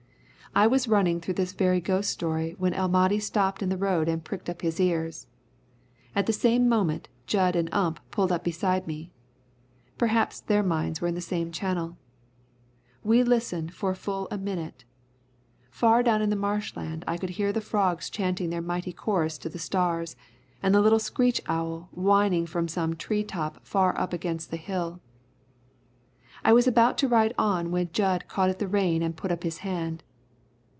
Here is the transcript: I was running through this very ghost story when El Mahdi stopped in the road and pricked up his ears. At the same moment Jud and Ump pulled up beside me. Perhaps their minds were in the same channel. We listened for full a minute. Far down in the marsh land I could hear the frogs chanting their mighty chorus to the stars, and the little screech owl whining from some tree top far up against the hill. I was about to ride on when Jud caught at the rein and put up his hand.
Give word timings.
I 0.53 0.67
was 0.67 0.85
running 0.89 1.21
through 1.21 1.35
this 1.35 1.53
very 1.53 1.79
ghost 1.79 2.09
story 2.09 2.55
when 2.57 2.73
El 2.73 2.89
Mahdi 2.89 3.19
stopped 3.21 3.63
in 3.63 3.69
the 3.69 3.77
road 3.77 4.09
and 4.09 4.21
pricked 4.21 4.49
up 4.49 4.63
his 4.63 4.81
ears. 4.81 5.27
At 6.13 6.25
the 6.25 6.33
same 6.33 6.67
moment 6.67 7.07
Jud 7.25 7.55
and 7.55 7.73
Ump 7.73 8.01
pulled 8.11 8.33
up 8.33 8.43
beside 8.43 8.85
me. 8.85 9.13
Perhaps 9.97 10.41
their 10.41 10.61
minds 10.61 10.99
were 10.99 11.07
in 11.07 11.15
the 11.15 11.21
same 11.21 11.53
channel. 11.53 11.95
We 13.01 13.23
listened 13.23 13.73
for 13.73 13.95
full 13.95 14.27
a 14.29 14.37
minute. 14.37 14.83
Far 15.69 16.03
down 16.03 16.21
in 16.21 16.29
the 16.29 16.35
marsh 16.35 16.75
land 16.75 17.05
I 17.07 17.15
could 17.15 17.29
hear 17.29 17.53
the 17.53 17.61
frogs 17.61 18.09
chanting 18.09 18.49
their 18.49 18.61
mighty 18.61 18.91
chorus 18.91 19.37
to 19.37 19.47
the 19.49 19.57
stars, 19.57 20.17
and 20.61 20.75
the 20.75 20.81
little 20.81 20.99
screech 20.99 21.39
owl 21.47 21.87
whining 21.93 22.45
from 22.45 22.67
some 22.67 22.97
tree 22.97 23.23
top 23.23 23.65
far 23.65 23.97
up 23.97 24.11
against 24.11 24.51
the 24.51 24.57
hill. 24.57 24.99
I 26.43 26.51
was 26.51 26.67
about 26.67 26.97
to 26.97 27.07
ride 27.07 27.33
on 27.37 27.71
when 27.71 27.91
Jud 27.93 28.27
caught 28.27 28.49
at 28.49 28.59
the 28.59 28.67
rein 28.67 29.01
and 29.01 29.15
put 29.15 29.31
up 29.31 29.43
his 29.43 29.59
hand. 29.59 30.03